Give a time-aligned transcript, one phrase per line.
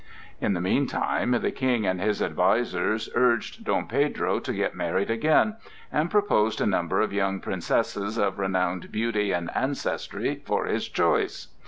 [0.39, 5.57] In the meantime the King and his advisers urged Dom Pedro to get married again,
[5.91, 11.49] and proposed a number of young princesses of renowned beauty and ancestry for his choice.